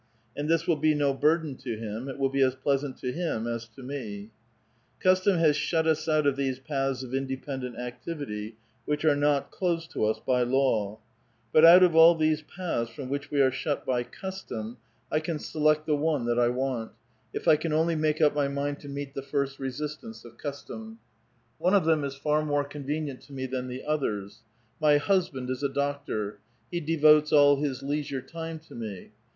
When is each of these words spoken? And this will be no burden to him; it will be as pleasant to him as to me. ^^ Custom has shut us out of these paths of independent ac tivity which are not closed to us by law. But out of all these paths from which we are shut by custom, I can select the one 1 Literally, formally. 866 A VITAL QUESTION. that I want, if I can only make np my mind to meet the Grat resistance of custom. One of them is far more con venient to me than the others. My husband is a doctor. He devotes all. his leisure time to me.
And 0.35 0.49
this 0.49 0.65
will 0.65 0.77
be 0.77 0.95
no 0.95 1.13
burden 1.13 1.55
to 1.57 1.77
him; 1.77 2.09
it 2.09 2.17
will 2.17 2.27
be 2.31 2.41
as 2.41 2.55
pleasant 2.55 2.97
to 3.01 3.11
him 3.11 3.45
as 3.45 3.67
to 3.67 3.83
me. 3.83 4.31
^^ 4.99 4.99
Custom 4.99 5.37
has 5.37 5.55
shut 5.55 5.85
us 5.85 6.09
out 6.09 6.25
of 6.25 6.35
these 6.35 6.57
paths 6.57 7.03
of 7.03 7.13
independent 7.13 7.75
ac 7.77 7.97
tivity 8.07 8.53
which 8.85 9.05
are 9.05 9.15
not 9.15 9.51
closed 9.51 9.91
to 9.91 10.05
us 10.05 10.19
by 10.19 10.41
law. 10.41 10.97
But 11.53 11.65
out 11.65 11.83
of 11.83 11.95
all 11.95 12.15
these 12.15 12.41
paths 12.41 12.89
from 12.89 13.09
which 13.09 13.29
we 13.29 13.41
are 13.41 13.51
shut 13.51 13.85
by 13.85 14.01
custom, 14.01 14.77
I 15.11 15.19
can 15.19 15.37
select 15.37 15.85
the 15.85 15.93
one 15.95 16.21
1 16.25 16.25
Literally, 16.25 16.47
formally. 16.55 16.65
866 16.65 16.77
A 16.79 16.79
VITAL 16.79 16.97
QUESTION. 16.97 17.03
that 17.05 17.05
I 17.05 17.21
want, 17.21 17.35
if 17.35 17.47
I 17.47 17.55
can 17.61 17.73
only 17.73 17.95
make 17.95 18.17
np 18.17 18.33
my 18.33 18.47
mind 18.47 18.79
to 18.79 18.89
meet 18.89 19.13
the 19.13 19.21
Grat 19.21 19.59
resistance 19.59 20.25
of 20.25 20.37
custom. 20.39 20.97
One 21.59 21.75
of 21.75 21.85
them 21.85 22.03
is 22.03 22.15
far 22.15 22.43
more 22.43 22.63
con 22.63 22.85
venient 22.85 23.19
to 23.27 23.33
me 23.33 23.45
than 23.45 23.67
the 23.67 23.83
others. 23.85 24.39
My 24.79 24.97
husband 24.97 25.51
is 25.51 25.61
a 25.61 25.69
doctor. 25.69 26.39
He 26.71 26.79
devotes 26.79 27.31
all. 27.31 27.57
his 27.57 27.83
leisure 27.83 28.23
time 28.23 28.57
to 28.61 28.73
me. 28.73 29.11